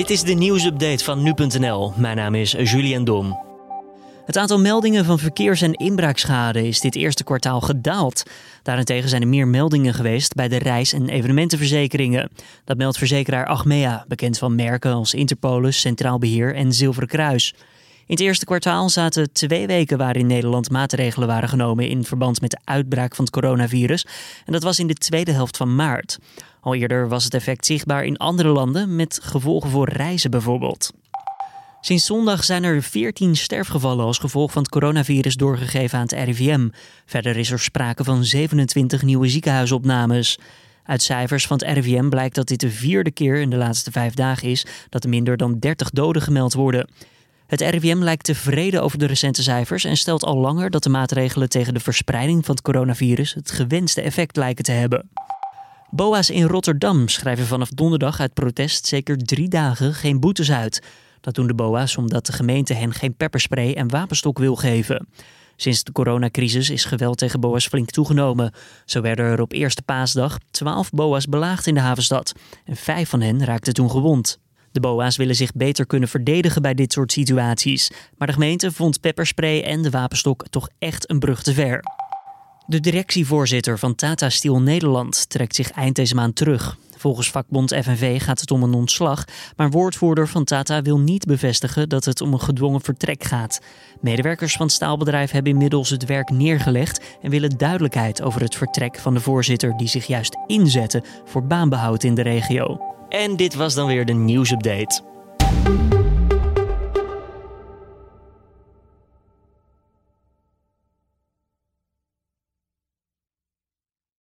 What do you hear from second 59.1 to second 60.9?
drie dagen geen boetes uit.